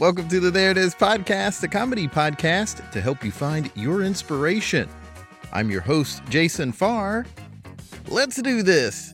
Welcome 0.00 0.28
to 0.28 0.38
the 0.38 0.52
There 0.52 0.70
It 0.70 0.78
Is 0.78 0.94
podcast, 0.94 1.60
a 1.64 1.66
comedy 1.66 2.06
podcast 2.06 2.88
to 2.92 3.00
help 3.00 3.24
you 3.24 3.32
find 3.32 3.68
your 3.74 4.02
inspiration. 4.02 4.88
I'm 5.52 5.72
your 5.72 5.80
host, 5.80 6.22
Jason 6.28 6.70
Farr. 6.70 7.26
Let's 8.06 8.40
do 8.40 8.62
this. 8.62 9.12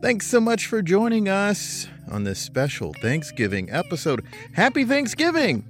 Thanks 0.00 0.28
so 0.28 0.40
much 0.40 0.66
for 0.66 0.82
joining 0.82 1.28
us 1.28 1.88
on 2.12 2.22
this 2.22 2.38
special 2.38 2.92
Thanksgiving 3.02 3.72
episode. 3.72 4.24
Happy 4.52 4.84
Thanksgiving! 4.84 5.64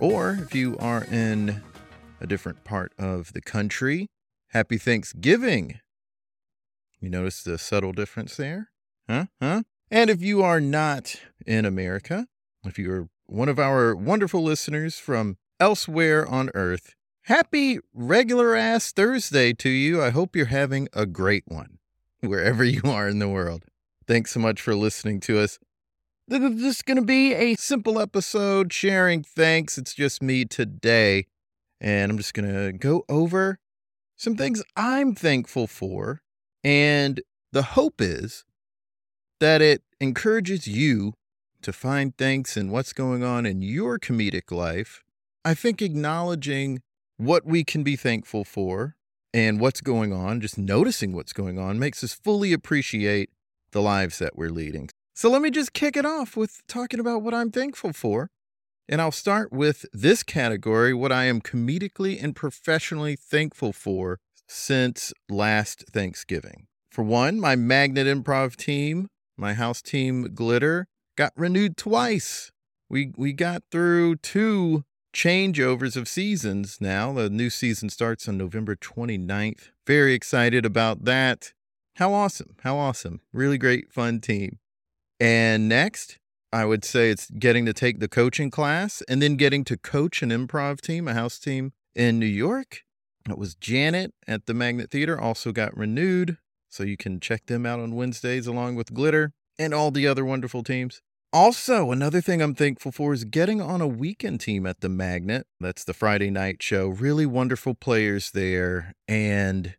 Or 0.00 0.36
if 0.42 0.52
you 0.52 0.76
are 0.78 1.04
in 1.04 1.62
a 2.20 2.26
different 2.26 2.64
part 2.64 2.92
of 2.98 3.34
the 3.34 3.40
country, 3.40 4.08
happy 4.48 4.78
Thanksgiving. 4.78 5.78
You 6.98 7.08
notice 7.08 7.40
the 7.44 7.56
subtle 7.56 7.92
difference 7.92 8.36
there? 8.36 8.70
Huh? 9.08 9.26
Huh? 9.40 9.62
And 9.92 10.10
if 10.10 10.22
you 10.22 10.42
are 10.42 10.60
not 10.60 11.20
in 11.46 11.64
America, 11.64 12.26
if 12.64 12.80
you're 12.80 13.10
one 13.26 13.48
of 13.48 13.58
our 13.58 13.94
wonderful 13.94 14.42
listeners 14.42 14.98
from 14.98 15.36
elsewhere 15.58 16.26
on 16.26 16.50
earth, 16.54 16.94
happy 17.22 17.78
regular 17.92 18.54
ass 18.54 18.92
Thursday 18.92 19.52
to 19.54 19.68
you. 19.68 20.02
I 20.02 20.10
hope 20.10 20.36
you're 20.36 20.46
having 20.46 20.88
a 20.92 21.06
great 21.06 21.44
one 21.46 21.78
wherever 22.20 22.62
you 22.64 22.82
are 22.84 23.08
in 23.08 23.18
the 23.18 23.28
world. 23.28 23.64
Thanks 24.06 24.32
so 24.32 24.40
much 24.40 24.60
for 24.60 24.74
listening 24.74 25.20
to 25.20 25.40
us. 25.40 25.58
This 26.28 26.40
is 26.40 26.82
going 26.82 26.96
to 26.96 27.04
be 27.04 27.34
a 27.34 27.54
simple 27.56 28.00
episode 28.00 28.72
sharing 28.72 29.22
thanks. 29.22 29.78
It's 29.78 29.94
just 29.94 30.22
me 30.22 30.44
today. 30.44 31.26
And 31.80 32.10
I'm 32.10 32.18
just 32.18 32.34
going 32.34 32.52
to 32.52 32.72
go 32.72 33.04
over 33.08 33.58
some 34.16 34.36
things 34.36 34.62
I'm 34.76 35.14
thankful 35.14 35.66
for. 35.66 36.22
And 36.64 37.20
the 37.52 37.62
hope 37.62 38.00
is 38.00 38.44
that 39.40 39.60
it 39.60 39.82
encourages 40.00 40.66
you 40.66 41.14
to 41.66 41.72
find 41.72 42.16
thanks 42.16 42.56
in 42.56 42.70
what's 42.70 42.92
going 42.92 43.24
on 43.24 43.44
in 43.44 43.60
your 43.60 43.98
comedic 43.98 44.52
life. 44.52 45.02
I 45.44 45.52
think 45.52 45.82
acknowledging 45.82 46.80
what 47.16 47.44
we 47.44 47.64
can 47.64 47.82
be 47.82 47.96
thankful 47.96 48.44
for 48.44 48.94
and 49.34 49.58
what's 49.58 49.80
going 49.80 50.12
on, 50.12 50.40
just 50.40 50.56
noticing 50.56 51.12
what's 51.12 51.32
going 51.32 51.58
on, 51.58 51.80
makes 51.80 52.04
us 52.04 52.14
fully 52.14 52.52
appreciate 52.52 53.30
the 53.72 53.82
lives 53.82 54.20
that 54.20 54.36
we're 54.36 54.50
leading. 54.50 54.90
So 55.12 55.28
let 55.28 55.42
me 55.42 55.50
just 55.50 55.72
kick 55.72 55.96
it 55.96 56.06
off 56.06 56.36
with 56.36 56.62
talking 56.68 57.00
about 57.00 57.22
what 57.22 57.34
I'm 57.34 57.50
thankful 57.50 57.92
for. 57.92 58.30
And 58.88 59.00
I'll 59.00 59.10
start 59.10 59.50
with 59.50 59.86
this 59.92 60.22
category 60.22 60.94
what 60.94 61.10
I 61.10 61.24
am 61.24 61.40
comedically 61.40 62.22
and 62.22 62.36
professionally 62.36 63.16
thankful 63.16 63.72
for 63.72 64.20
since 64.46 65.12
last 65.28 65.82
Thanksgiving. 65.90 66.68
For 66.92 67.02
one, 67.02 67.40
my 67.40 67.56
Magnet 67.56 68.06
Improv 68.06 68.54
team, 68.54 69.08
my 69.36 69.54
house 69.54 69.82
team 69.82 70.32
Glitter, 70.32 70.86
got 71.16 71.32
renewed 71.36 71.76
twice. 71.76 72.52
We 72.88 73.12
we 73.16 73.32
got 73.32 73.62
through 73.70 74.16
two 74.16 74.84
changeovers 75.14 75.96
of 75.96 76.08
seasons 76.08 76.78
now. 76.80 77.12
The 77.12 77.30
new 77.30 77.50
season 77.50 77.88
starts 77.88 78.28
on 78.28 78.36
November 78.36 78.76
29th. 78.76 79.70
Very 79.86 80.12
excited 80.12 80.64
about 80.66 81.04
that. 81.04 81.52
How 81.96 82.12
awesome. 82.12 82.56
How 82.62 82.76
awesome. 82.76 83.20
Really 83.32 83.56
great 83.56 83.90
fun 83.90 84.20
team. 84.20 84.58
And 85.18 85.68
next, 85.68 86.18
I 86.52 86.66
would 86.66 86.84
say 86.84 87.10
it's 87.10 87.30
getting 87.30 87.64
to 87.64 87.72
take 87.72 87.98
the 87.98 88.08
coaching 88.08 88.50
class 88.50 89.02
and 89.08 89.22
then 89.22 89.36
getting 89.36 89.64
to 89.64 89.78
coach 89.78 90.22
an 90.22 90.30
improv 90.30 90.82
team, 90.82 91.08
a 91.08 91.14
house 91.14 91.38
team 91.38 91.72
in 91.94 92.18
New 92.18 92.26
York. 92.26 92.82
It 93.28 93.38
was 93.38 93.54
Janet 93.54 94.12
at 94.28 94.46
the 94.46 94.54
Magnet 94.54 94.90
Theater, 94.90 95.18
also 95.18 95.50
got 95.50 95.76
renewed. 95.76 96.36
So 96.68 96.82
you 96.82 96.98
can 96.98 97.20
check 97.20 97.46
them 97.46 97.64
out 97.64 97.80
on 97.80 97.94
Wednesdays 97.94 98.46
along 98.46 98.74
with 98.74 98.92
Glitter 98.92 99.32
and 99.58 99.74
all 99.74 99.90
the 99.90 100.06
other 100.06 100.24
wonderful 100.24 100.62
teams. 100.62 101.02
Also, 101.32 101.90
another 101.90 102.20
thing 102.20 102.40
I'm 102.40 102.54
thankful 102.54 102.92
for 102.92 103.12
is 103.12 103.24
getting 103.24 103.60
on 103.60 103.80
a 103.80 103.86
weekend 103.86 104.40
team 104.40 104.64
at 104.66 104.80
the 104.80 104.88
Magnet. 104.88 105.46
That's 105.60 105.84
the 105.84 105.92
Friday 105.92 106.30
night 106.30 106.62
show. 106.62 106.88
Really 106.88 107.26
wonderful 107.26 107.74
players 107.74 108.30
there, 108.30 108.94
and 109.06 109.76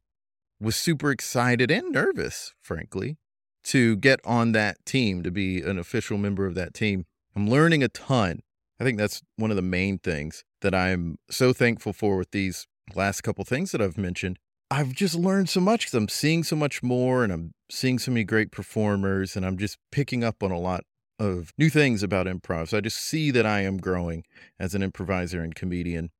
was 0.59 0.75
super 0.75 1.11
excited 1.11 1.71
and 1.71 1.91
nervous, 1.91 2.53
frankly, 2.61 3.17
to 3.63 3.95
get 3.95 4.19
on 4.25 4.51
that 4.51 4.85
team, 4.85 5.23
to 5.23 5.31
be 5.31 5.61
an 5.61 5.79
official 5.79 6.17
member 6.17 6.45
of 6.45 6.55
that 6.55 6.73
team. 6.73 7.05
I'm 7.35 7.49
learning 7.49 7.83
a 7.83 7.87
ton. 7.87 8.41
I 8.79 8.83
think 8.83 8.97
that's 8.97 9.21
one 9.37 9.49
of 9.49 9.55
the 9.55 9.63
main 9.63 9.97
things 9.97 10.43
that 10.61 10.75
I'm 10.75 11.17
so 11.29 11.53
thankful 11.53 11.93
for 11.93 12.17
with 12.17 12.31
these 12.31 12.67
last 12.93 13.21
couple 13.21 13.43
things 13.45 13.71
that 13.71 13.81
I've 13.81 13.97
mentioned. 13.97 14.37
I've 14.69 14.91
just 14.91 15.15
learned 15.15 15.49
so 15.49 15.61
much 15.61 15.81
because 15.81 15.93
I'm 15.93 16.09
seeing 16.09 16.43
so 16.43 16.55
much 16.55 16.83
more 16.83 17.23
and 17.23 17.31
I'm 17.31 17.53
seeing 17.71 17.99
so 17.99 18.11
many 18.11 18.25
great 18.25 18.51
performers 18.51 19.35
and 19.35 19.45
I'm 19.45 19.57
just 19.57 19.77
picking 19.91 20.23
up 20.23 20.43
on 20.43 20.51
a 20.51 20.59
lot 20.59 20.83
of 21.19 21.51
new 21.57 21.69
things 21.69 22.03
about 22.03 22.27
improv. 22.27 22.69
So 22.69 22.77
I 22.77 22.81
just 22.81 22.97
see 22.97 23.31
that 23.31 23.45
I 23.45 23.61
am 23.61 23.77
growing 23.77 24.23
as 24.59 24.75
an 24.75 24.83
improviser 24.83 25.41
and 25.41 25.55
comedian. 25.55 26.11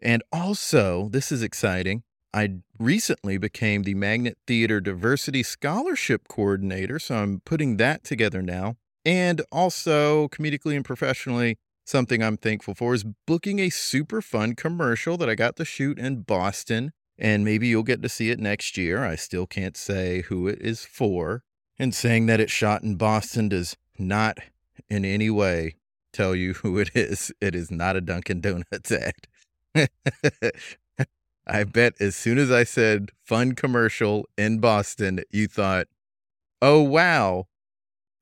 And 0.00 0.22
also, 0.30 1.08
this 1.10 1.32
is 1.32 1.42
exciting. 1.42 2.02
I 2.34 2.56
recently 2.78 3.38
became 3.38 3.84
the 3.84 3.94
Magnet 3.94 4.36
Theater 4.46 4.78
Diversity 4.78 5.42
Scholarship 5.42 6.28
Coordinator. 6.28 6.98
So 6.98 7.16
I'm 7.16 7.40
putting 7.46 7.78
that 7.78 8.04
together 8.04 8.42
now. 8.42 8.76
And 9.06 9.40
also, 9.50 10.28
comedically 10.28 10.76
and 10.76 10.84
professionally, 10.84 11.56
something 11.86 12.22
I'm 12.22 12.36
thankful 12.36 12.74
for 12.74 12.92
is 12.92 13.04
booking 13.26 13.58
a 13.58 13.70
super 13.70 14.20
fun 14.20 14.54
commercial 14.54 15.16
that 15.16 15.30
I 15.30 15.34
got 15.34 15.56
to 15.56 15.64
shoot 15.64 15.98
in 15.98 16.22
Boston. 16.22 16.92
And 17.18 17.44
maybe 17.44 17.68
you'll 17.68 17.82
get 17.82 18.02
to 18.02 18.08
see 18.08 18.30
it 18.30 18.38
next 18.38 18.76
year. 18.76 19.04
I 19.04 19.16
still 19.16 19.46
can't 19.46 19.76
say 19.76 20.22
who 20.22 20.48
it 20.48 20.60
is 20.60 20.84
for. 20.84 21.42
And 21.78 21.94
saying 21.94 22.26
that 22.26 22.40
it's 22.40 22.52
shot 22.52 22.82
in 22.82 22.96
Boston 22.96 23.50
does 23.50 23.76
not 23.98 24.38
in 24.88 25.04
any 25.04 25.30
way 25.30 25.76
tell 26.12 26.34
you 26.34 26.54
who 26.54 26.78
it 26.78 26.90
is. 26.94 27.32
It 27.40 27.54
is 27.54 27.70
not 27.70 27.96
a 27.96 28.00
Dunkin' 28.00 28.40
Donuts 28.40 28.92
ad. 28.92 29.14
I 31.46 31.64
bet 31.64 31.94
as 32.00 32.16
soon 32.16 32.38
as 32.38 32.50
I 32.50 32.64
said 32.64 33.10
fun 33.24 33.52
commercial 33.52 34.26
in 34.36 34.58
Boston, 34.58 35.20
you 35.30 35.46
thought, 35.46 35.86
oh, 36.60 36.82
wow, 36.82 37.46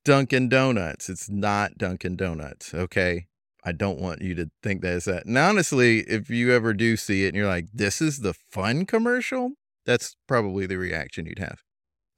Dunkin' 0.05 0.49
Donuts. 0.49 1.09
It's 1.09 1.31
not 1.31 1.79
Dunkin' 1.79 2.17
Donuts. 2.17 2.75
Okay. 2.75 3.29
I 3.65 3.73
don't 3.73 3.99
want 3.99 4.21
you 4.21 4.35
to 4.35 4.51
think 4.63 4.83
that 4.83 4.97
it's 4.97 5.07
that. 5.07 5.25
And 5.27 5.39
honestly, 5.39 6.01
if 6.01 6.29
you 6.29 6.53
ever 6.53 6.75
do 6.75 6.97
see 6.97 7.25
it 7.25 7.29
and 7.29 7.37
you're 7.37 7.47
like, 7.47 7.67
this 7.73 8.03
is 8.03 8.21
the 8.21 8.35
fun 8.35 8.85
commercial, 8.85 9.53
that's 9.87 10.17
probably 10.27 10.67
the 10.67 10.77
reaction 10.77 11.27
you'd 11.27 11.39
have. 11.39 11.63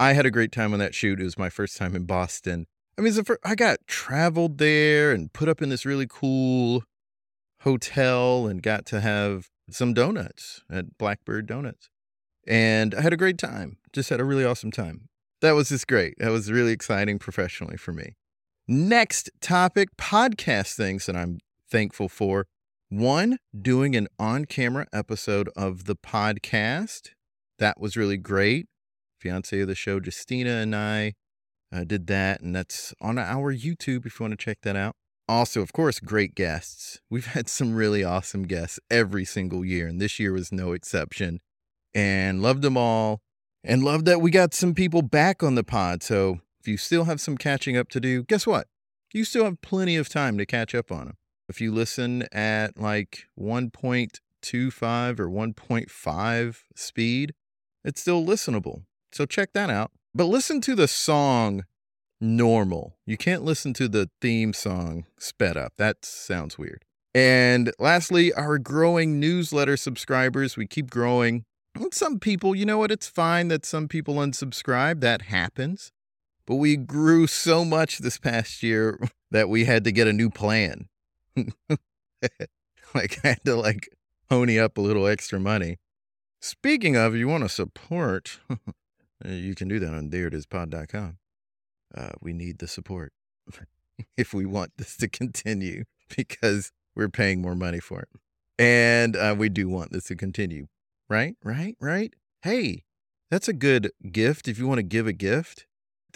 I 0.01 0.13
had 0.13 0.27
a 0.27 0.31
great 0.31 0.53
time 0.53 0.73
on 0.73 0.79
that 0.81 0.95
shoot. 0.95 1.21
It 1.21 1.25
was 1.25 1.39
my 1.39 1.49
first 1.49 1.77
time 1.77 1.95
in 1.95 2.05
Boston. 2.05 2.67
I 2.99 3.03
mean, 3.03 3.15
I 3.45 3.55
got 3.55 3.79
traveled 3.87 4.59
there 4.59 5.13
and 5.13 5.33
put 5.33 5.49
up 5.49 5.63
in 5.63 5.69
this 5.69 5.87
really 5.87 6.07
cool 6.09 6.83
hotel 7.61 8.47
and 8.47 8.63
got 8.63 8.87
to 8.87 9.01
have 9.01 9.49
some 9.71 9.95
donuts 9.95 10.63
at 10.71 10.99
Blackbird 10.99 11.47
Donuts. 11.47 11.91
And 12.47 12.95
I 12.95 13.01
had 13.01 13.13
a 13.13 13.17
great 13.17 13.39
time. 13.39 13.79
Just 13.93 14.11
had 14.11 14.21
a 14.21 14.25
really 14.25 14.45
awesome 14.45 14.71
time. 14.71 15.09
That 15.41 15.53
was 15.53 15.69
just 15.69 15.87
great. 15.87 16.15
That 16.19 16.31
was 16.31 16.51
really 16.51 16.73
exciting 16.73 17.19
professionally 17.19 17.77
for 17.77 17.93
me. 17.93 18.17
Next 18.69 19.31
topic 19.41 19.91
podcast 19.97 20.75
things 20.75 21.07
that 21.07 21.15
I'm 21.15 21.39
thankful 21.71 22.09
for. 22.09 22.49
One, 22.89 23.39
doing 23.57 23.95
an 23.95 24.09
on 24.19 24.45
camera 24.45 24.89
episode 24.93 25.49
of 25.55 25.85
the 25.85 25.95
podcast. 25.95 27.11
That 27.61 27.81
was 27.81 27.97
really 27.97 28.17
great. 28.17 28.67
Fiance 29.21 29.61
of 29.61 29.69
the 29.69 29.77
show, 29.77 30.01
Justina, 30.05 30.51
and 30.51 30.75
I 30.75 31.15
uh, 31.73 31.85
did 31.85 32.09
that, 32.09 32.41
and 32.41 32.57
that's 32.57 32.93
on 33.01 33.19
our 33.19 33.55
YouTube 33.55 34.05
if 34.05 34.19
you 34.19 34.25
want 34.25 34.33
to 34.33 34.45
check 34.45 34.59
that 34.63 34.75
out. 34.75 34.97
Also, 35.29 35.63
of 35.63 35.73
course, 35.73 36.01
great 36.01 36.35
guests. 36.35 37.01
We've 37.09 37.27
had 37.27 37.49
some 37.49 37.77
really 37.77 38.03
awesome 38.03 38.49
guests 38.49 38.81
every 38.91 39.25
single 39.25 39.65
year, 39.65 39.87
and 39.87 40.01
this 40.01 40.19
year 40.19 40.33
was 40.33 40.51
no 40.51 40.73
exception. 40.73 41.39
And 41.95 42.43
loved 42.43 42.63
them 42.63 42.77
all, 42.77 43.21
and 43.63 43.85
loved 43.85 44.07
that 44.07 44.21
we 44.21 44.33
got 44.33 44.55
some 44.55 44.75
people 44.75 45.03
back 45.03 45.45
on 45.45 45.55
the 45.55 45.63
pod. 45.63 46.03
So 46.03 46.41
if 46.67 46.71
you 46.71 46.77
still 46.77 47.05
have 47.05 47.21
some 47.21 47.39
catching 47.39 47.77
up 47.77 47.89
to 47.91 48.01
do, 48.01 48.25
guess 48.25 48.45
what? 48.45 48.67
You 49.15 49.23
still 49.23 49.45
have 49.45 49.63
plenty 49.63 49.95
of 49.95 50.09
time 50.09 50.37
to 50.37 50.45
catch 50.45 50.75
up 50.75 50.91
on 50.91 51.07
them. 51.07 51.17
If 51.49 51.61
you 51.61 51.73
listen 51.73 52.25
at 52.33 52.77
like 52.77 53.27
1.25 53.39 55.21
or 55.21 55.29
1.5 55.29 56.57
speed, 56.75 57.35
it's 57.85 58.01
still 58.01 58.27
listenable. 58.27 58.83
So 59.13 59.27
check 59.27 59.53
that 59.53 59.71
out. 59.71 59.93
But 60.13 60.25
listen 60.25 60.61
to 60.63 60.75
the 60.75 60.89
song 60.89 61.63
normal. 62.21 62.97
You 63.07 63.17
can't 63.17 63.45
listen 63.45 63.73
to 63.75 63.87
the 63.87 64.11
theme 64.21 64.53
song 64.53 65.07
sped 65.21 65.57
up. 65.57 65.75
That 65.79 66.05
sounds 66.05 66.59
weird. 66.59 66.85
And 67.15 67.73
lastly, 67.79 68.33
our 68.33 68.59
growing 68.59 69.21
newsletter 69.21 69.77
subscribers. 69.77 70.57
We 70.57 70.67
keep 70.67 70.91
growing. 70.91 71.45
And 71.77 71.95
some 71.95 72.19
people, 72.19 72.57
you 72.57 72.67
know 72.67 72.79
what? 72.79 72.91
It's 72.91 73.07
fine 73.07 73.47
that 73.49 73.65
some 73.65 73.87
people 73.87 74.17
unsubscribe. 74.17 75.01
That 75.01 75.23
happens. 75.23 75.93
But 76.47 76.57
we 76.57 76.77
grew 76.77 77.27
so 77.27 77.65
much 77.65 77.99
this 77.99 78.19
past 78.19 78.63
year 78.63 78.99
that 79.31 79.49
we 79.49 79.65
had 79.65 79.85
to 79.85 79.93
get 79.93 80.07
a 80.07 80.13
new 80.13 80.31
plan. 80.31 80.89
like, 81.37 83.19
I 83.25 83.29
had 83.29 83.45
to 83.45 83.57
like 83.57 83.89
pony 84.31 84.59
up 84.59 84.79
a 84.79 84.81
little 84.81 85.07
extra 85.07 85.41
money. 85.41 85.79
Speaking 86.41 86.97
of, 86.97 87.17
you 87.17 87.29
want 87.29 87.43
to 87.43 87.49
support, 87.49 88.39
you 89.25 89.55
can 89.55 89.69
do 89.69 89.79
that 89.81 89.93
on 89.93 90.11
thereitispod.com. 90.11 91.19
Uh, 91.97 92.11
we 92.21 92.33
need 92.33 92.59
the 92.59 92.69
support 92.69 93.13
if 94.17 94.35
we 94.35 94.45
want 94.45 94.73
this 94.77 94.97
to 94.99 95.09
continue 95.09 95.85
because 96.17 96.73
we're 96.95 97.09
paying 97.09 97.41
more 97.41 97.55
money 97.55 97.81
for 97.81 98.03
it. 98.03 98.09
And 98.59 99.17
uh, 99.17 99.35
we 99.37 99.49
do 99.49 99.69
want 99.69 99.93
this 99.93 100.05
to 100.05 100.17
continue. 100.17 100.67
Right? 101.09 101.37
Right? 101.43 101.77
Right? 101.81 102.15
Hey, 102.43 102.85
that's 103.31 103.49
a 103.49 103.53
good 103.53 103.91
gift 104.11 104.49
if 104.49 104.59
you 104.59 104.67
want 104.67 104.79
to 104.79 104.85
give 104.85 105.07
a 105.07 105.13
gift 105.13 105.67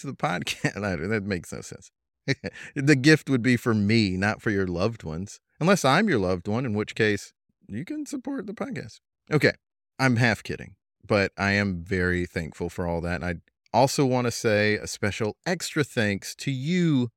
to 0.01 0.07
the 0.07 0.15
podcast. 0.15 0.75
that 1.09 1.23
makes 1.25 1.53
no 1.53 1.61
sense. 1.61 1.91
the 2.75 2.97
gift 2.97 3.31
would 3.31 3.43
be 3.43 3.57
for 3.57 3.75
me, 3.75 4.17
not 4.17 4.43
for 4.43 4.51
your 4.51 4.67
loved 4.67 5.03
ones. 5.03 5.41
Unless 5.59 5.85
I'm 5.85 6.09
your 6.09 6.19
loved 6.19 6.49
one, 6.49 6.65
in 6.65 6.75
which 6.75 6.95
case 6.95 7.33
you 7.69 7.85
can 7.85 8.07
support 8.07 8.47
the 8.47 8.55
podcast. 8.55 9.01
Okay. 9.31 9.53
I'm 9.99 10.17
half 10.17 10.43
kidding, 10.43 10.77
but 11.07 11.33
I 11.37 11.53
am 11.53 11.83
very 11.83 12.27
thankful 12.27 12.71
for 12.71 12.87
all 12.87 13.01
that. 13.03 13.23
And 13.23 13.25
I 13.25 13.77
also 13.77 14.07
want 14.07 14.27
to 14.27 14.31
say 14.31 14.75
a 14.75 14.87
special 14.87 15.37
extra 15.47 15.85
thanks 15.85 16.35
to 16.37 16.51
you, 16.51 17.11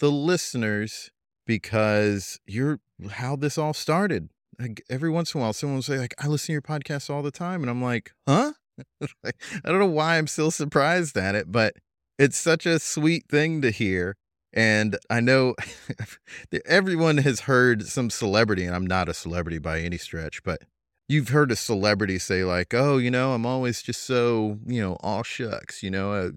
the 0.00 0.10
listeners, 0.10 1.10
because 1.46 2.40
you're 2.46 2.80
how 3.10 3.36
this 3.36 3.58
all 3.58 3.74
started. 3.74 4.30
Like 4.58 4.82
every 4.88 5.10
once 5.10 5.34
in 5.34 5.40
a 5.40 5.42
while, 5.42 5.52
someone 5.52 5.76
will 5.76 5.82
say, 5.82 5.98
like, 5.98 6.14
I 6.18 6.26
listen 6.26 6.46
to 6.46 6.52
your 6.52 6.62
podcast 6.62 7.10
all 7.10 7.22
the 7.22 7.30
time. 7.30 7.62
And 7.62 7.70
I'm 7.70 7.82
like, 7.82 8.12
huh? 8.26 8.52
I 9.24 9.32
don't 9.64 9.78
know 9.78 9.86
why 9.86 10.18
I'm 10.18 10.26
still 10.26 10.50
surprised 10.50 11.16
at 11.16 11.34
it, 11.34 11.50
but 11.50 11.74
it's 12.18 12.36
such 12.36 12.66
a 12.66 12.78
sweet 12.78 13.26
thing 13.28 13.62
to 13.62 13.70
hear. 13.70 14.16
And 14.52 14.98
I 15.08 15.20
know 15.20 15.54
everyone 16.66 17.18
has 17.18 17.40
heard 17.40 17.86
some 17.86 18.10
celebrity, 18.10 18.64
and 18.64 18.74
I'm 18.76 18.86
not 18.86 19.08
a 19.08 19.14
celebrity 19.14 19.58
by 19.58 19.80
any 19.80 19.96
stretch, 19.96 20.42
but 20.42 20.62
you've 21.08 21.28
heard 21.28 21.50
a 21.50 21.56
celebrity 21.56 22.18
say, 22.18 22.44
like, 22.44 22.74
oh, 22.74 22.98
you 22.98 23.10
know, 23.10 23.32
I'm 23.32 23.46
always 23.46 23.82
just 23.82 24.02
so, 24.02 24.58
you 24.66 24.80
know, 24.82 24.96
all 25.00 25.22
shucks, 25.22 25.82
you 25.82 25.90
know, 25.90 26.12
uh, 26.12 26.30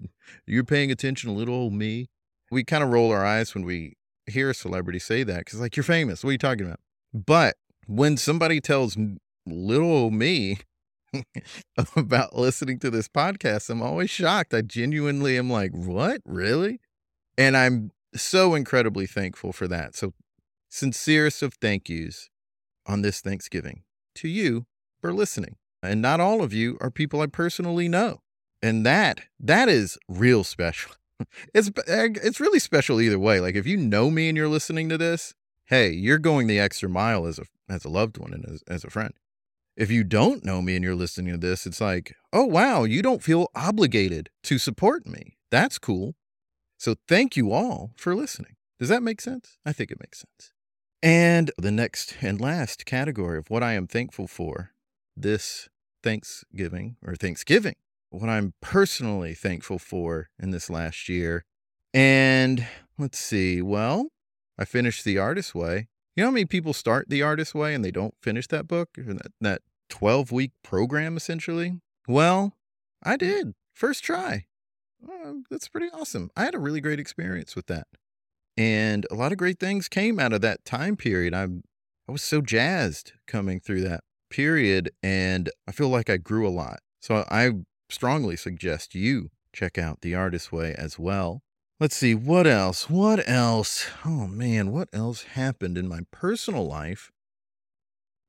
you're 0.46 0.64
paying 0.64 0.90
attention 0.90 1.30
to 1.30 1.36
little 1.36 1.54
old 1.54 1.74
me. 1.74 2.08
We 2.50 2.64
kind 2.64 2.82
of 2.82 2.90
roll 2.90 3.12
our 3.12 3.24
eyes 3.24 3.54
when 3.54 3.64
we 3.64 3.94
hear 4.26 4.50
a 4.50 4.54
celebrity 4.54 4.98
say 4.98 5.22
that 5.24 5.38
because, 5.38 5.60
like, 5.60 5.76
you're 5.76 5.84
famous. 5.84 6.24
What 6.24 6.30
are 6.30 6.32
you 6.32 6.38
talking 6.38 6.66
about? 6.66 6.80
But 7.12 7.56
when 7.86 8.16
somebody 8.16 8.60
tells 8.60 8.96
little 9.46 9.90
old 9.90 10.12
me 10.12 10.58
about 11.96 12.36
listening 12.36 12.78
to 12.80 12.90
this 12.90 13.08
podcast, 13.08 13.70
I'm 13.70 13.82
always 13.82 14.10
shocked. 14.10 14.54
I 14.54 14.62
genuinely 14.62 15.38
am 15.38 15.50
like, 15.50 15.72
what? 15.72 16.20
Really? 16.24 16.80
And 17.38 17.56
I'm 17.56 17.92
so 18.14 18.54
incredibly 18.54 19.06
thankful 19.06 19.52
for 19.52 19.68
that. 19.68 19.94
So, 19.94 20.14
sincerest 20.68 21.42
of 21.42 21.54
thank 21.54 21.88
yous 21.88 22.28
on 22.86 23.02
this 23.02 23.20
Thanksgiving 23.20 23.82
to 24.16 24.28
you 24.28 24.66
for 25.00 25.12
listening. 25.12 25.56
And 25.82 26.02
not 26.02 26.20
all 26.20 26.42
of 26.42 26.52
you 26.52 26.78
are 26.80 26.90
people 26.90 27.20
I 27.20 27.26
personally 27.26 27.88
know. 27.88 28.20
And 28.62 28.84
that 28.86 29.22
that 29.38 29.68
is 29.68 29.98
real 30.08 30.44
special. 30.44 30.92
It's 31.54 31.70
eh, 31.88 32.08
it's 32.22 32.40
really 32.40 32.58
special 32.58 33.00
either 33.00 33.18
way. 33.18 33.40
Like 33.40 33.54
if 33.54 33.66
you 33.66 33.78
know 33.78 34.10
me 34.10 34.28
and 34.28 34.36
you're 34.36 34.50
listening 34.50 34.90
to 34.90 34.98
this, 34.98 35.32
hey, 35.64 35.88
you're 35.88 36.18
going 36.18 36.46
the 36.46 36.60
extra 36.60 36.90
mile 36.90 37.26
as 37.26 37.38
a 37.38 37.44
as 37.70 37.86
a 37.86 37.88
loved 37.88 38.18
one 38.18 38.34
and 38.34 38.44
as, 38.44 38.62
as 38.68 38.84
a 38.84 38.90
friend. 38.90 39.14
If 39.76 39.90
you 39.90 40.04
don't 40.04 40.44
know 40.44 40.62
me 40.62 40.76
and 40.76 40.84
you're 40.84 40.94
listening 40.94 41.32
to 41.32 41.38
this, 41.38 41.66
it's 41.66 41.80
like, 41.80 42.14
oh 42.32 42.44
wow, 42.44 42.84
you 42.84 43.02
don't 43.02 43.22
feel 43.22 43.48
obligated 43.54 44.30
to 44.44 44.58
support 44.58 45.06
me. 45.06 45.36
That's 45.50 45.78
cool. 45.78 46.14
So 46.78 46.94
thank 47.08 47.36
you 47.36 47.52
all 47.52 47.92
for 47.96 48.14
listening. 48.14 48.56
Does 48.78 48.88
that 48.88 49.02
make 49.02 49.20
sense? 49.20 49.58
I 49.64 49.72
think 49.72 49.90
it 49.90 50.00
makes 50.00 50.18
sense. 50.20 50.52
And 51.02 51.50
the 51.58 51.70
next 51.70 52.16
and 52.22 52.40
last 52.40 52.86
category 52.86 53.38
of 53.38 53.50
what 53.50 53.62
I 53.62 53.74
am 53.74 53.86
thankful 53.86 54.26
for 54.26 54.72
this 55.16 55.68
Thanksgiving 56.02 56.96
or 57.04 57.14
Thanksgiving, 57.14 57.74
what 58.10 58.28
I'm 58.28 58.54
personally 58.62 59.34
thankful 59.34 59.78
for 59.78 60.28
in 60.38 60.50
this 60.52 60.70
last 60.70 61.08
year. 61.08 61.44
And 61.92 62.66
let's 62.98 63.18
see, 63.18 63.62
well, 63.62 64.08
I 64.58 64.64
finished 64.64 65.04
The 65.04 65.18
Artist 65.18 65.54
Way. 65.54 65.88
You 66.16 66.22
know 66.22 66.28
how 66.28 66.32
many 66.32 66.46
people 66.46 66.72
start 66.72 67.10
The 67.10 67.22
Artist 67.22 67.54
Way 67.54 67.74
and 67.74 67.84
they 67.84 67.90
don't 67.90 68.14
finish 68.22 68.46
that 68.48 68.66
book, 68.66 68.88
that, 68.96 69.32
that 69.42 69.62
12 69.90 70.32
week 70.32 70.52
program 70.64 71.14
essentially? 71.14 71.80
Well, 72.08 72.54
I 73.02 73.12
hmm. 73.12 73.18
did. 73.18 73.54
First 73.74 74.02
try. 74.02 74.46
That's 75.50 75.68
pretty 75.68 75.88
awesome. 75.92 76.30
I 76.34 76.44
had 76.44 76.54
a 76.54 76.58
really 76.58 76.80
great 76.80 76.98
experience 76.98 77.54
with 77.54 77.66
that. 77.66 77.86
And 78.56 79.06
a 79.10 79.14
lot 79.14 79.32
of 79.32 79.38
great 79.38 79.60
things 79.60 79.88
came 79.88 80.18
out 80.18 80.32
of 80.32 80.40
that 80.40 80.64
time 80.64 80.96
period. 80.96 81.34
I'm 81.34 81.62
I 82.08 82.12
was 82.12 82.22
so 82.22 82.40
jazzed 82.40 83.12
coming 83.26 83.60
through 83.60 83.82
that 83.82 84.02
period 84.30 84.92
and 85.02 85.50
I 85.68 85.72
feel 85.72 85.88
like 85.88 86.08
I 86.08 86.16
grew 86.16 86.48
a 86.48 86.50
lot. 86.50 86.78
So 87.00 87.24
I 87.28 87.50
strongly 87.90 88.36
suggest 88.36 88.94
you 88.94 89.30
check 89.52 89.76
out 89.76 90.00
The 90.00 90.14
Artist 90.14 90.50
Way 90.50 90.74
as 90.78 90.98
well. 90.98 91.42
Let's 91.78 91.96
see, 91.96 92.14
what 92.14 92.46
else? 92.46 92.88
What 92.88 93.28
else? 93.28 93.86
Oh 94.02 94.26
man, 94.26 94.72
what 94.72 94.88
else 94.94 95.24
happened 95.24 95.76
in 95.76 95.86
my 95.86 96.00
personal 96.10 96.66
life 96.66 97.12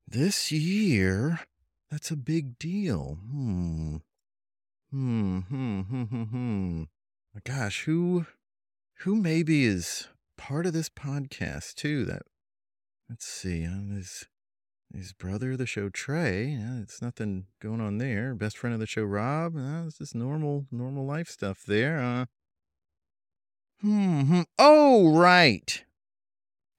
this 0.06 0.52
year? 0.52 1.40
That's 1.90 2.12
a 2.12 2.18
big 2.18 2.60
deal. 2.60 3.20
Hmm. 3.32 3.98
Hmm, 4.92 5.40
hmm, 5.40 5.82
hmm, 5.82 6.04
hmm, 6.04 6.24
hmm. 6.24 6.84
Gosh, 7.46 7.84
who 7.84 8.26
who 9.00 9.16
maybe 9.16 9.64
is 9.64 10.10
part 10.38 10.66
of 10.66 10.74
this 10.74 10.90
podcast 10.90 11.76
too. 11.76 12.04
That 12.04 12.24
let's 13.10 13.26
see, 13.26 13.66
uh, 13.66 13.94
his 13.96 14.26
his 14.94 15.14
brother 15.14 15.54
of 15.54 15.58
the 15.60 15.66
show 15.66 15.88
Trey. 15.88 16.48
Yeah, 16.48 16.82
it's 16.82 17.02
nothing 17.02 17.46
going 17.62 17.80
on 17.80 17.98
there. 17.98 18.36
Best 18.36 18.58
friend 18.58 18.74
of 18.74 18.82
the 18.82 18.86
show 18.88 19.04
Rob. 19.04 19.56
Uh, 19.56 19.86
it's 19.88 20.00
just 20.00 20.16
normal 20.16 20.66
normal 20.70 21.06
life 21.06 21.30
stuff 21.30 21.64
there. 21.66 22.00
Uh, 22.02 22.26
hmm, 23.82 24.22
hmm. 24.22 24.42
Oh 24.58 25.14
right, 25.14 25.84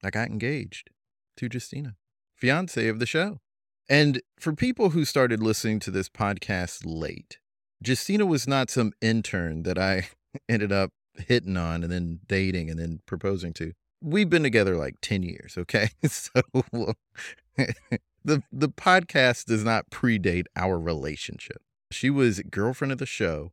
I 0.03 0.09
got 0.09 0.29
engaged 0.29 0.89
to 1.37 1.49
Justina, 1.51 1.95
fiance 2.35 2.87
of 2.87 2.99
the 2.99 3.05
show. 3.05 3.39
And 3.89 4.21
for 4.39 4.53
people 4.53 4.91
who 4.91 5.03
started 5.03 5.41
listening 5.41 5.79
to 5.79 5.91
this 5.91 6.09
podcast 6.09 6.83
late, 6.85 7.39
Justina 7.83 8.25
was 8.25 8.47
not 8.47 8.69
some 8.69 8.93
intern 9.01 9.63
that 9.63 9.79
I 9.79 10.09
ended 10.49 10.71
up 10.71 10.91
hitting 11.15 11.57
on 11.57 11.83
and 11.83 11.91
then 11.91 12.19
dating 12.27 12.69
and 12.69 12.79
then 12.79 12.99
proposing 13.05 13.53
to. 13.53 13.73
We've 14.01 14.29
been 14.29 14.43
together 14.43 14.77
like 14.77 14.95
10 15.01 15.23
years, 15.23 15.57
okay? 15.57 15.89
So 16.07 16.31
the 18.23 18.43
the 18.51 18.69
podcast 18.69 19.45
does 19.45 19.63
not 19.63 19.89
predate 19.89 20.45
our 20.55 20.79
relationship. 20.79 21.61
She 21.91 22.09
was 22.09 22.39
girlfriend 22.41 22.91
of 22.91 22.99
the 22.99 23.05
show 23.05 23.51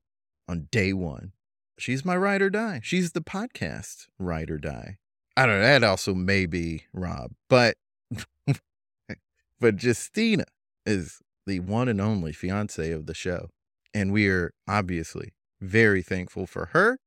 on 0.49 0.69
day 0.71 0.93
1. 0.93 1.33
She's 1.78 2.04
my 2.04 2.16
ride 2.16 2.42
or 2.42 2.50
die. 2.50 2.80
She's 2.83 3.12
the 3.12 3.21
podcast 3.21 4.06
ride 4.18 4.50
or 4.50 4.59
die. 4.59 4.99
I 5.37 5.47
don't 5.47 5.61
know, 5.61 5.66
that 5.66 5.85
also 5.85 6.14
may 6.14 6.47
be 6.47 6.85
Rob, 6.92 7.33
but 7.49 7.76
but 9.61 9.83
Justina 9.83 10.45
is 10.87 11.21
the 11.47 11.61
one 11.61 11.88
and 11.88 12.00
only 12.00 12.33
fiance 12.33 12.90
of 12.90 13.06
the 13.06 13.14
show. 13.14 13.50
And 13.92 14.12
we 14.12 14.28
are 14.28 14.52
obviously 14.66 15.35
very 15.61 16.02
thankful 16.02 16.47
for 16.47 16.66
her 16.66 16.99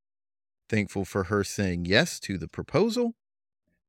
Thankful 0.69 1.03
for 1.03 1.25
her 1.25 1.43
saying 1.43 1.85
yes 1.85 2.19
to 2.21 2.38
the 2.38 2.47
proposal 2.47 3.15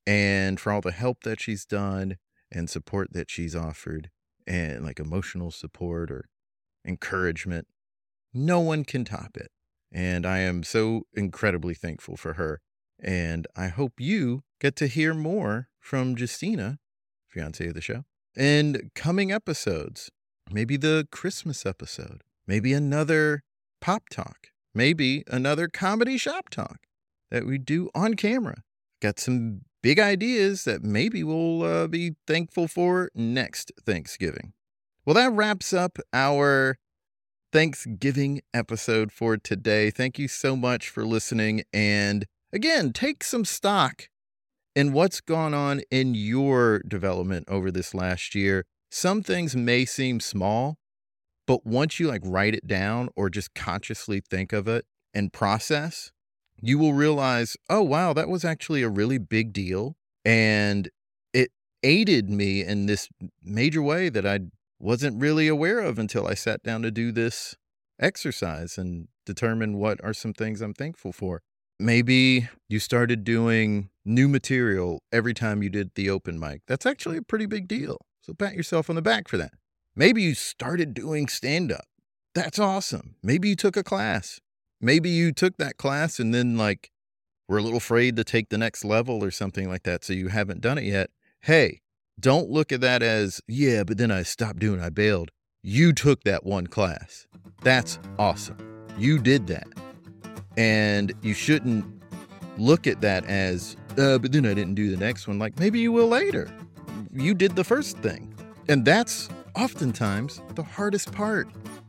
and 0.07 0.59
for 0.59 0.73
all 0.73 0.81
the 0.81 0.93
help 0.93 1.25
that 1.25 1.39
she's 1.39 1.67
done 1.67 2.17
and 2.51 2.71
support 2.71 3.13
that 3.13 3.31
she's 3.31 3.55
offered 3.55 4.11
and 4.47 4.83
like 4.83 4.99
emotional 4.99 5.51
support 5.51 6.11
or 6.11 6.31
encouragement. 6.87 7.69
No 8.33 8.61
one 8.61 8.85
can 8.85 9.05
top 9.05 9.37
it. 9.37 9.51
And 9.93 10.27
I 10.27 10.39
am 10.39 10.63
so 10.63 11.03
incredibly 11.15 11.75
thankful 11.75 12.17
for 12.17 12.35
her. 12.35 12.61
And 13.03 13.47
I 13.57 13.69
hope 13.69 13.95
you 13.99 14.43
get 14.61 14.77
to 14.77 14.87
hear 14.87 15.15
more 15.15 15.69
from 15.79 16.17
Justina, 16.17 16.79
fiance 17.29 17.67
of 17.67 17.75
the 17.75 17.81
show, 17.81 18.05
and 18.37 18.91
coming 18.95 19.33
episodes. 19.33 20.11
Maybe 20.51 20.77
the 20.77 21.07
Christmas 21.11 21.65
episode, 21.65 22.23
maybe 22.47 22.73
another 22.73 23.43
pop 23.81 24.09
talk 24.11 24.51
maybe 24.75 25.25
another 25.29 25.69
comedy 25.69 26.17
shop 26.17 26.49
talk 26.49 26.79
that 27.31 27.47
we 27.47 27.59
do 27.59 27.91
on 27.95 28.15
camera. 28.15 28.63
Got 29.01 29.19
some 29.19 29.63
big 29.83 29.99
ideas 29.99 30.65
that 30.65 30.83
maybe 30.83 31.25
we'll 31.25 31.63
uh, 31.63 31.87
be 31.87 32.13
thankful 32.27 32.69
for 32.69 33.11
next 33.15 33.73
Thanksgiving. 33.85 34.53
Well, 35.05 35.15
that 35.15 35.33
wraps 35.33 35.73
up 35.73 35.99
our 36.13 36.77
Thanksgiving 37.53 38.43
episode 38.55 39.11
for 39.11 39.37
today. 39.37 39.91
Thank 39.91 40.19
you 40.19 40.29
so 40.29 40.55
much 40.55 40.89
for 40.89 41.05
listening. 41.05 41.65
And 41.73 42.27
again, 42.53 42.93
take 42.93 43.25
some 43.25 43.45
stock 43.45 44.09
in 44.77 44.93
what's 44.93 45.21
gone 45.21 45.53
on 45.53 45.81
in 45.91 46.15
your 46.15 46.81
development 46.87 47.49
over 47.49 47.71
this 47.71 47.93
last 47.95 48.35
year? 48.35 48.67
Some 48.91 49.23
things 49.23 49.57
may 49.57 49.85
seem 49.85 50.21
small, 50.21 50.79
but 51.47 51.67
once 51.67 51.99
you 51.99 52.09
like 52.09 52.23
write 52.25 52.55
it 52.55 52.67
down 52.67 53.09
or 53.17 53.29
just 53.29 53.55
consciously 53.55 54.21
think 54.21 54.53
of 54.53 54.69
it 54.69 54.85
and 55.13 55.33
process, 55.33 56.13
you 56.63 56.79
will 56.79 56.93
realize, 56.93 57.57
oh, 57.69 57.83
wow, 57.83 58.13
that 58.13 58.29
was 58.29 58.45
actually 58.45 58.83
a 58.83 58.89
really 58.89 59.19
big 59.19 59.53
deal. 59.53 59.97
And 60.25 60.89
it 61.33 61.51
aided 61.83 62.31
me 62.31 62.63
in 62.63 62.87
this 62.87 63.09
major 63.43 63.83
way 63.83 64.09
that 64.09 64.27
I 64.27 64.41
wasn't 64.81 65.21
really 65.21 65.47
aware 65.47 65.81
of 65.81 65.99
until 65.99 66.27
I 66.27 66.35
sat 66.35 66.63
down 66.63 66.83
to 66.83 66.91
do 66.91 67.13
this 67.13 67.55
exercise 68.01 68.79
and 68.79 69.09
determine 69.27 69.77
what 69.77 70.03
are 70.03 70.15
some 70.15 70.33
things 70.33 70.61
I'm 70.61 70.75
thankful 70.75 71.13
for. 71.13 71.43
Maybe 71.79 72.49
you 72.69 72.79
started 72.79 73.25
doing 73.25 73.91
new 74.05 74.29
material 74.29 75.03
every 75.13 75.35
time 75.35 75.63
you 75.63 75.71
did 75.71 75.91
the 75.95 76.11
open 76.11 76.39
mic. 76.39 76.63
That's 76.67 76.87
actually 76.87 77.17
a 77.19 77.23
pretty 77.23 77.47
big 77.47 77.69
deal. 77.69 77.99
So 78.23 78.35
pat 78.35 78.55
yourself 78.55 78.91
on 78.91 78.97
the 78.97 79.03
back 79.03 79.29
for 79.29 79.37
that. 79.37 79.53
Maybe 79.95 80.23
you 80.23 80.35
started 80.35 80.95
doing 80.95 81.29
stand 81.29 81.73
up. 81.73 81.85
That's 82.35 82.59
awesome. 82.59 83.17
Maybe 83.23 83.49
you 83.49 83.57
took 83.57 83.77
a 83.77 83.83
class. 83.83 84.41
Maybe 84.81 85.11
you 85.11 85.33
took 85.33 85.57
that 85.59 85.77
class 85.77 86.19
and 86.19 86.33
then, 86.33 86.57
like, 86.57 86.91
were 87.49 87.59
a 87.59 87.63
little 87.63 87.79
afraid 87.79 88.17
to 88.17 88.25
take 88.25 88.49
the 88.49 88.59
next 88.59 88.85
level 88.85 89.23
or 89.25 89.31
something 89.31 89.69
like 89.69 89.83
that. 89.83 90.05
So 90.05 90.13
you 90.13 90.29
haven't 90.29 90.61
done 90.61 90.79
it 90.79 90.85
yet. 90.85 91.11
Hey, 91.41 91.81
don't 92.21 92.51
look 92.51 92.73
at 92.73 92.81
that 92.83 93.03
as, 93.03 93.41
yeah, 93.49 93.83
but 93.83 93.99
then 93.99 94.11
I 94.11 94.23
stopped 94.23 94.59
doing, 94.59 94.81
I 94.81 94.91
bailed. 94.91 95.31
You 95.63 95.93
took 95.93 96.25
that 96.25 96.45
one 96.45 96.67
class. 96.67 97.27
That's 97.63 97.99
awesome. 98.19 98.57
You 98.99 99.19
did 99.19 99.47
that. 99.49 99.69
And 100.57 101.13
you 101.23 101.35
shouldn't 101.35 101.85
look 102.59 102.87
at 102.87 103.01
that 103.01 103.25
as, 103.25 103.77
uh, 103.99 104.19
but 104.19 104.33
then 104.33 104.47
I 104.47 104.55
didn't 104.55 104.75
do 104.75 104.91
the 104.91 104.97
next 104.97 105.27
one. 105.27 105.39
Like 105.39 105.59
maybe 105.59 105.81
you 105.81 105.93
will 105.93 106.09
later. 106.09 106.51
You 107.13 107.35
did 107.35 107.57
the 107.57 107.65
first 107.65 107.99
thing. 107.99 108.35
And 108.69 108.85
that's 108.85 109.29
oftentimes 109.57 110.41
the 110.55 110.63
hardest 110.63 111.13
part. 111.13 111.49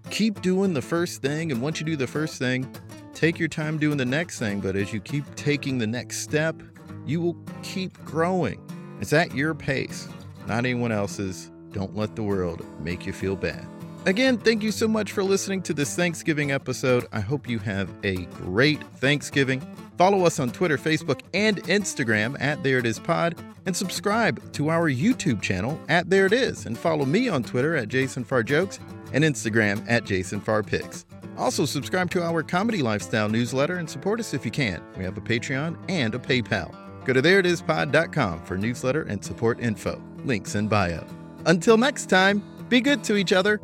Keep 0.09 0.41
doing 0.41 0.73
the 0.73 0.81
first 0.81 1.21
thing. 1.21 1.51
And 1.51 1.61
once 1.61 1.79
you 1.79 1.85
do 1.85 1.95
the 1.95 2.07
first 2.07 2.39
thing, 2.39 2.73
take 3.13 3.39
your 3.39 3.47
time 3.47 3.77
doing 3.77 3.97
the 3.97 4.05
next 4.05 4.39
thing. 4.39 4.59
But 4.59 4.75
as 4.75 4.91
you 4.91 4.99
keep 4.99 5.23
taking 5.35 5.77
the 5.77 5.87
next 5.87 6.19
step, 6.19 6.61
you 7.05 7.21
will 7.21 7.37
keep 7.63 8.03
growing. 8.03 8.59
It's 8.99 9.13
at 9.13 9.33
your 9.33 9.55
pace, 9.55 10.07
not 10.51 10.65
anyone 10.65 10.91
else's. 10.91 11.49
Don't 11.71 11.95
let 11.95 12.17
the 12.17 12.23
world 12.23 12.65
make 12.81 13.05
you 13.05 13.13
feel 13.13 13.37
bad. 13.37 13.65
Again, 14.05 14.37
thank 14.37 14.63
you 14.63 14.71
so 14.71 14.85
much 14.85 15.13
for 15.13 15.23
listening 15.23 15.61
to 15.61 15.73
this 15.73 15.95
Thanksgiving 15.95 16.51
episode. 16.51 17.07
I 17.13 17.21
hope 17.21 17.47
you 17.47 17.57
have 17.59 17.89
a 18.03 18.25
great 18.25 18.83
Thanksgiving. 18.97 19.61
Follow 19.97 20.25
us 20.25 20.39
on 20.39 20.51
Twitter, 20.51 20.77
Facebook, 20.77 21.21
and 21.33 21.63
Instagram 21.63 22.35
at 22.41 22.61
There 22.63 22.79
It 22.79 22.85
Is 22.85 22.99
Pod, 22.99 23.35
and 23.65 23.73
subscribe 23.73 24.51
to 24.51 24.69
our 24.69 24.91
YouTube 24.91 25.41
channel 25.41 25.79
at 25.87 26.09
There 26.09 26.25
It 26.25 26.33
Is, 26.33 26.65
and 26.65 26.77
follow 26.77 27.05
me 27.05 27.29
on 27.29 27.43
Twitter 27.43 27.77
at 27.77 27.87
Jason 27.87 28.25
Farr 28.25 28.43
Jokes 28.43 28.77
and 29.13 29.23
Instagram 29.23 29.85
at 29.87 30.03
Jason 30.03 30.41
Farr 30.41 30.63
Pics. 30.63 31.05
Also, 31.37 31.63
subscribe 31.63 32.11
to 32.11 32.21
our 32.23 32.43
comedy 32.43 32.81
lifestyle 32.81 33.29
newsletter 33.29 33.77
and 33.77 33.89
support 33.89 34.19
us 34.19 34.33
if 34.33 34.43
you 34.43 34.51
can. 34.51 34.81
We 34.97 35.05
have 35.05 35.17
a 35.17 35.21
Patreon 35.21 35.77
and 35.87 36.13
a 36.13 36.19
PayPal. 36.19 36.75
Go 37.03 37.13
to 37.13 37.21
thereitispod.com 37.21 38.43
for 38.43 38.57
newsletter 38.57 39.03
and 39.03 39.23
support 39.23 39.59
info. 39.59 40.01
Links 40.23 40.55
in 40.55 40.67
bio. 40.67 41.05
Until 41.45 41.77
next 41.77 42.07
time, 42.07 42.43
be 42.69 42.81
good 42.81 43.03
to 43.05 43.15
each 43.15 43.33
other. 43.33 43.59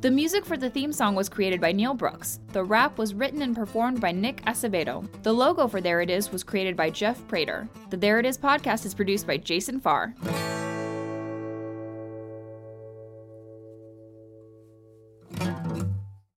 The 0.00 0.12
music 0.12 0.46
for 0.46 0.56
the 0.56 0.70
theme 0.70 0.92
song 0.92 1.16
was 1.16 1.28
created 1.28 1.60
by 1.60 1.72
Neil 1.72 1.92
Brooks. 1.92 2.38
The 2.52 2.62
rap 2.62 2.98
was 2.98 3.14
written 3.14 3.42
and 3.42 3.56
performed 3.56 4.00
by 4.00 4.12
Nick 4.12 4.44
Acevedo. 4.44 5.08
The 5.24 5.32
logo 5.32 5.66
for 5.66 5.80
There 5.80 6.00
It 6.00 6.08
Is 6.08 6.30
was 6.30 6.44
created 6.44 6.76
by 6.76 6.90
Jeff 6.90 7.26
Prater. 7.26 7.68
The 7.90 7.96
There 7.96 8.20
It 8.20 8.26
Is 8.26 8.38
podcast 8.38 8.86
is 8.86 8.94
produced 8.94 9.26
by 9.26 9.38
Jason 9.38 9.80
Farr. 9.80 10.14